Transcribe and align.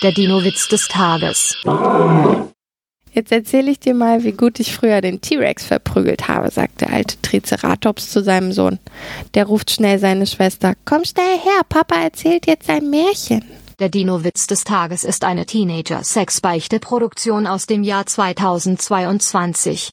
Der 0.00 0.12
Dino-Witz 0.12 0.68
des 0.68 0.86
Tages. 0.86 1.56
Jetzt 3.12 3.32
erzähle 3.32 3.72
ich 3.72 3.80
dir 3.80 3.94
mal, 3.94 4.22
wie 4.22 4.30
gut 4.30 4.60
ich 4.60 4.72
früher 4.72 5.00
den 5.00 5.20
T-Rex 5.20 5.64
verprügelt 5.64 6.28
habe, 6.28 6.52
sagt 6.52 6.82
der 6.82 6.92
alte 6.92 7.20
Triceratops 7.20 8.10
zu 8.10 8.22
seinem 8.22 8.52
Sohn. 8.52 8.78
Der 9.34 9.46
ruft 9.46 9.72
schnell 9.72 9.98
seine 9.98 10.28
Schwester. 10.28 10.74
Komm 10.84 11.04
schnell 11.04 11.36
her, 11.38 11.62
Papa 11.68 11.96
erzählt 11.96 12.46
jetzt 12.46 12.70
ein 12.70 12.88
Märchen. 12.90 13.42
Der 13.80 13.88
Dino-Witz 13.88 14.46
des 14.46 14.62
Tages 14.62 15.02
ist 15.02 15.24
eine 15.24 15.46
Teenager-Sex-Beichte-Produktion 15.46 17.48
aus 17.48 17.66
dem 17.66 17.82
Jahr 17.82 18.06
2022. 18.06 19.86